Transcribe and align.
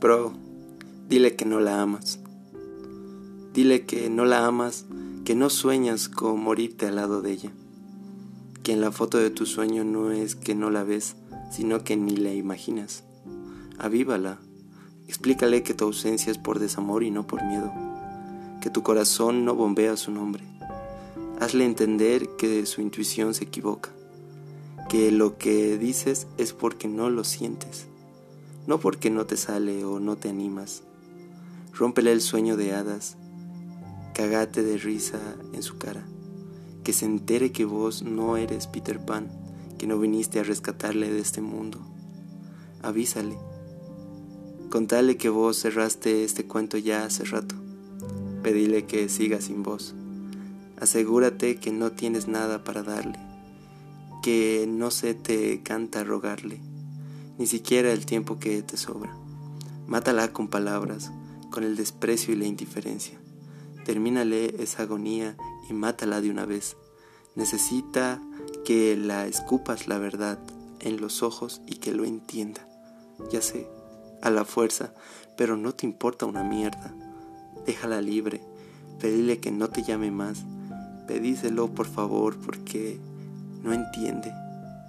Bro, 0.00 0.32
dile 1.08 1.34
que 1.34 1.44
no 1.44 1.58
la 1.58 1.82
amas. 1.82 2.20
Dile 3.52 3.84
que 3.84 4.08
no 4.08 4.26
la 4.26 4.46
amas, 4.46 4.84
que 5.24 5.34
no 5.34 5.50
sueñas 5.50 6.08
con 6.08 6.40
morirte 6.40 6.86
al 6.86 6.94
lado 6.94 7.20
de 7.20 7.32
ella. 7.32 7.50
Que 8.62 8.74
en 8.74 8.80
la 8.80 8.92
foto 8.92 9.18
de 9.18 9.30
tu 9.30 9.44
sueño 9.44 9.82
no 9.82 10.12
es 10.12 10.36
que 10.36 10.54
no 10.54 10.70
la 10.70 10.84
ves, 10.84 11.16
sino 11.50 11.82
que 11.82 11.96
ni 11.96 12.16
la 12.16 12.32
imaginas. 12.32 13.02
Avívala. 13.76 14.38
Explícale 15.08 15.64
que 15.64 15.74
tu 15.74 15.86
ausencia 15.86 16.30
es 16.30 16.38
por 16.38 16.60
desamor 16.60 17.02
y 17.02 17.10
no 17.10 17.26
por 17.26 17.44
miedo. 17.44 17.72
Que 18.60 18.70
tu 18.70 18.84
corazón 18.84 19.44
no 19.44 19.56
bombea 19.56 19.96
su 19.96 20.12
nombre. 20.12 20.44
Hazle 21.40 21.64
entender 21.64 22.36
que 22.38 22.64
su 22.66 22.82
intuición 22.82 23.34
se 23.34 23.46
equivoca. 23.46 23.90
Que 24.88 25.10
lo 25.10 25.38
que 25.38 25.76
dices 25.76 26.28
es 26.36 26.52
porque 26.52 26.86
no 26.86 27.10
lo 27.10 27.24
sientes 27.24 27.88
no 28.68 28.78
porque 28.78 29.08
no 29.08 29.24
te 29.24 29.38
sale 29.38 29.86
o 29.86 29.98
no 29.98 30.16
te 30.16 30.28
animas. 30.28 30.82
Rómpele 31.72 32.12
el 32.12 32.20
sueño 32.20 32.58
de 32.58 32.74
hadas, 32.74 33.16
cagate 34.12 34.62
de 34.62 34.76
risa 34.76 35.18
en 35.54 35.62
su 35.62 35.78
cara, 35.78 36.06
que 36.84 36.92
se 36.92 37.06
entere 37.06 37.50
que 37.50 37.64
vos 37.64 38.02
no 38.02 38.36
eres 38.36 38.66
Peter 38.66 39.02
Pan, 39.02 39.30
que 39.78 39.86
no 39.86 39.98
viniste 39.98 40.38
a 40.38 40.42
rescatarle 40.42 41.10
de 41.10 41.18
este 41.18 41.40
mundo. 41.40 41.80
Avísale, 42.82 43.38
contale 44.68 45.16
que 45.16 45.30
vos 45.30 45.56
cerraste 45.56 46.22
este 46.22 46.44
cuento 46.44 46.76
ya 46.76 47.06
hace 47.06 47.24
rato, 47.24 47.54
pedile 48.42 48.84
que 48.84 49.08
siga 49.08 49.40
sin 49.40 49.62
vos. 49.62 49.94
Asegúrate 50.78 51.56
que 51.56 51.72
no 51.72 51.92
tienes 51.92 52.28
nada 52.28 52.64
para 52.64 52.82
darle, 52.82 53.18
que 54.22 54.66
no 54.68 54.90
se 54.90 55.14
te 55.14 55.62
canta 55.62 56.04
rogarle 56.04 56.60
ni 57.38 57.46
siquiera 57.46 57.92
el 57.92 58.04
tiempo 58.04 58.38
que 58.38 58.62
te 58.62 58.76
sobra. 58.76 59.16
Mátala 59.86 60.32
con 60.32 60.48
palabras, 60.48 61.12
con 61.50 61.64
el 61.64 61.76
desprecio 61.76 62.34
y 62.34 62.36
la 62.36 62.46
indiferencia. 62.46 63.18
Termínale 63.84 64.62
esa 64.62 64.82
agonía 64.82 65.36
y 65.70 65.72
mátala 65.72 66.20
de 66.20 66.30
una 66.30 66.44
vez. 66.44 66.76
Necesita 67.36 68.20
que 68.64 68.96
la 68.96 69.26
escupas 69.26 69.86
la 69.86 69.98
verdad 69.98 70.38
en 70.80 71.00
los 71.00 71.22
ojos 71.22 71.62
y 71.66 71.76
que 71.76 71.92
lo 71.92 72.04
entienda. 72.04 72.66
Ya 73.30 73.40
sé, 73.40 73.66
a 74.20 74.30
la 74.30 74.44
fuerza, 74.44 74.92
pero 75.36 75.56
no 75.56 75.72
te 75.72 75.86
importa 75.86 76.26
una 76.26 76.42
mierda. 76.42 76.92
Déjala 77.64 78.00
libre, 78.00 78.42
pedile 79.00 79.38
que 79.38 79.52
no 79.52 79.68
te 79.68 79.82
llame 79.82 80.10
más. 80.10 80.44
Pedíselo 81.06 81.68
por 81.68 81.86
favor 81.86 82.36
porque 82.38 82.98
no 83.62 83.72
entiende. 83.72 84.32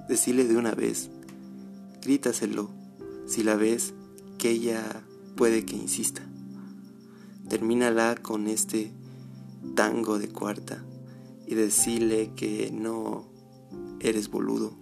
Decile 0.09 0.45
de 0.45 0.57
una 0.57 0.73
vez 0.73 1.09
grítaselo 2.01 2.69
si 3.25 3.43
la 3.43 3.55
ves 3.55 3.93
que 4.37 4.51
ella 4.51 4.83
puede 5.35 5.65
que 5.65 5.75
insista. 5.75 6.21
Termínala 7.47 8.15
con 8.15 8.47
este 8.47 8.91
tango 9.75 10.19
de 10.19 10.29
cuarta 10.29 10.83
y 11.47 11.55
decirle 11.55 12.31
que 12.35 12.71
no 12.71 13.25
eres 13.99 14.29
boludo, 14.29 14.73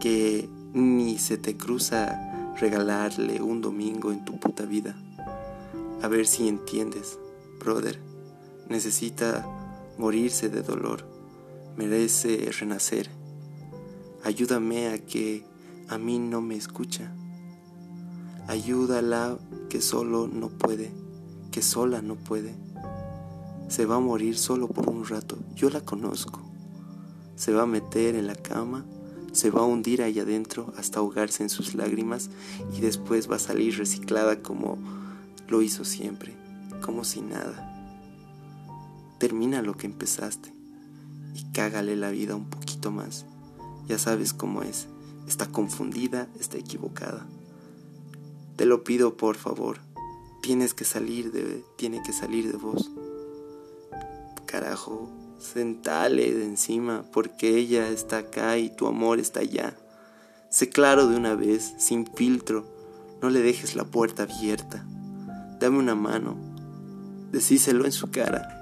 que 0.00 0.48
ni 0.72 1.18
se 1.18 1.36
te 1.36 1.56
cruza 1.56 2.54
regalarle 2.58 3.40
un 3.40 3.60
domingo 3.60 4.12
en 4.12 4.24
tu 4.24 4.38
puta 4.38 4.64
vida. 4.64 4.96
A 6.02 6.08
ver 6.08 6.26
si 6.26 6.48
entiendes, 6.48 7.18
brother. 7.58 8.00
Necesita 8.68 9.46
morirse 9.98 10.48
de 10.48 10.62
dolor, 10.62 11.04
merece 11.76 12.50
renacer. 12.58 13.10
Ayúdame 14.22 14.88
a 14.88 14.98
que 14.98 15.44
a 15.90 15.98
mí 15.98 16.20
no 16.20 16.40
me 16.40 16.54
escucha. 16.54 17.12
Ayúdala 18.46 19.36
que 19.68 19.80
solo 19.80 20.28
no 20.28 20.48
puede, 20.48 20.92
que 21.50 21.62
sola 21.62 22.00
no 22.00 22.14
puede. 22.14 22.54
Se 23.68 23.86
va 23.86 23.96
a 23.96 24.00
morir 24.00 24.38
solo 24.38 24.68
por 24.68 24.88
un 24.88 25.04
rato, 25.04 25.36
yo 25.56 25.68
la 25.68 25.80
conozco. 25.80 26.40
Se 27.34 27.52
va 27.52 27.62
a 27.62 27.66
meter 27.66 28.14
en 28.14 28.28
la 28.28 28.36
cama, 28.36 28.86
se 29.32 29.50
va 29.50 29.62
a 29.62 29.64
hundir 29.64 30.02
ahí 30.02 30.20
adentro 30.20 30.72
hasta 30.76 31.00
ahogarse 31.00 31.42
en 31.42 31.50
sus 31.50 31.74
lágrimas 31.74 32.30
y 32.72 32.80
después 32.80 33.28
va 33.28 33.36
a 33.36 33.40
salir 33.40 33.76
reciclada 33.76 34.42
como 34.42 34.78
lo 35.48 35.60
hizo 35.60 35.84
siempre, 35.84 36.36
como 36.82 37.02
si 37.02 37.20
nada. 37.20 37.66
Termina 39.18 39.60
lo 39.60 39.76
que 39.76 39.88
empezaste 39.88 40.54
y 41.34 41.50
cágale 41.52 41.96
la 41.96 42.12
vida 42.12 42.36
un 42.36 42.48
poquito 42.48 42.92
más. 42.92 43.26
Ya 43.88 43.98
sabes 43.98 44.32
cómo 44.32 44.62
es 44.62 44.86
está 45.26 45.46
confundida, 45.46 46.28
está 46.38 46.58
equivocada. 46.58 47.26
Te 48.56 48.66
lo 48.66 48.84
pido 48.84 49.16
por 49.16 49.36
favor, 49.36 49.78
tienes 50.42 50.74
que 50.74 50.84
salir 50.84 51.32
de, 51.32 51.64
tiene 51.76 52.02
que 52.02 52.12
salir 52.12 52.50
de 52.50 52.58
vos. 52.58 52.90
Carajo, 54.46 55.10
sentale 55.38 56.32
de 56.32 56.44
encima 56.44 57.04
porque 57.12 57.56
ella 57.56 57.88
está 57.88 58.18
acá 58.18 58.58
y 58.58 58.70
tu 58.70 58.86
amor 58.86 59.18
está 59.18 59.40
allá. 59.40 59.76
Sé 60.50 60.68
claro 60.68 61.06
de 61.06 61.16
una 61.16 61.34
vez, 61.34 61.74
sin 61.78 62.06
filtro, 62.06 62.66
no 63.22 63.30
le 63.30 63.40
dejes 63.40 63.76
la 63.76 63.84
puerta 63.84 64.24
abierta. 64.24 64.84
Dame 65.60 65.78
una 65.78 65.94
mano, 65.94 66.36
decíselo 67.30 67.84
en 67.84 67.92
su 67.92 68.10
cara 68.10 68.56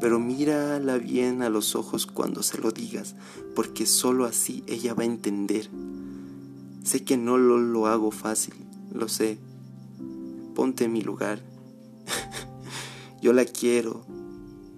pero 0.00 0.18
mírala 0.18 0.96
bien 0.96 1.42
a 1.42 1.50
los 1.50 1.76
ojos 1.76 2.06
cuando 2.06 2.42
se 2.42 2.58
lo 2.58 2.72
digas, 2.72 3.14
porque 3.54 3.84
sólo 3.84 4.24
así 4.24 4.64
ella 4.66 4.94
va 4.94 5.02
a 5.02 5.06
entender. 5.06 5.68
Sé 6.82 7.04
que 7.04 7.16
no 7.16 7.38
lo, 7.38 7.58
lo 7.58 7.86
hago 7.86 8.10
fácil, 8.10 8.54
lo 8.92 9.08
sé. 9.08 9.38
Ponte 10.54 10.84
en 10.84 10.92
mi 10.92 11.02
lugar. 11.02 11.40
Yo 13.22 13.32
la 13.32 13.44
quiero, 13.44 14.04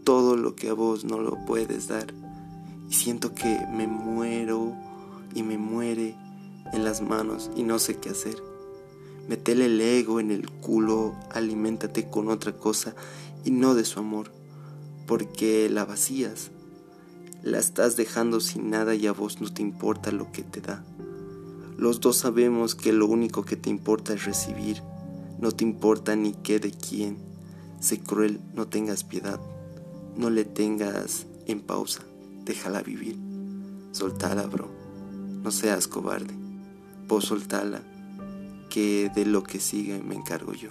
todo 0.04 0.36
lo 0.36 0.56
que 0.56 0.68
a 0.68 0.74
vos 0.74 1.04
no 1.04 1.18
lo 1.20 1.44
puedes 1.46 1.88
dar. 1.88 2.12
Y 2.88 2.94
siento 2.94 3.34
que 3.34 3.58
me 3.72 3.86
muero 3.86 4.74
y 5.34 5.42
me 5.42 5.58
muere 5.58 6.16
en 6.72 6.84
las 6.84 7.02
manos 7.02 7.50
y 7.56 7.62
no 7.62 7.78
sé 7.78 7.96
qué 7.96 8.10
hacer. 8.10 8.36
Metele 9.28 9.66
el 9.66 9.80
ego 9.80 10.18
en 10.18 10.30
el 10.30 10.50
culo, 10.50 11.14
aliméntate 11.30 12.10
con 12.10 12.28
otra 12.28 12.52
cosa 12.52 12.94
y 13.44 13.52
no 13.52 13.74
de 13.74 13.84
su 13.84 14.00
amor, 14.00 14.32
porque 15.06 15.68
la 15.70 15.84
vacías. 15.84 16.50
La 17.42 17.58
estás 17.58 17.96
dejando 17.96 18.40
sin 18.40 18.70
nada 18.70 18.94
y 18.94 19.06
a 19.06 19.12
vos 19.12 19.40
no 19.40 19.52
te 19.52 19.62
importa 19.62 20.12
lo 20.12 20.30
que 20.32 20.42
te 20.42 20.60
da. 20.60 20.84
Los 21.76 22.00
dos 22.00 22.16
sabemos 22.16 22.74
que 22.74 22.92
lo 22.92 23.06
único 23.06 23.44
que 23.44 23.56
te 23.56 23.70
importa 23.70 24.14
es 24.14 24.24
recibir, 24.24 24.82
no 25.40 25.52
te 25.52 25.64
importa 25.64 26.14
ni 26.14 26.32
qué 26.32 26.58
de 26.58 26.70
quién. 26.70 27.16
Sé 27.80 27.98
cruel, 27.98 28.40
no 28.54 28.68
tengas 28.68 29.02
piedad, 29.02 29.40
no 30.16 30.30
le 30.30 30.44
tengas 30.44 31.26
en 31.46 31.60
pausa, 31.60 32.02
déjala 32.44 32.82
vivir. 32.82 33.18
Soltala, 33.90 34.46
bro, 34.46 34.68
no 35.42 35.50
seas 35.50 35.88
cobarde. 35.88 36.34
Vos 37.08 37.24
soltala, 37.24 37.82
que 38.70 39.10
de 39.14 39.26
lo 39.26 39.42
que 39.42 39.58
sigue 39.58 40.00
me 40.02 40.14
encargo 40.14 40.52
yo. 40.54 40.70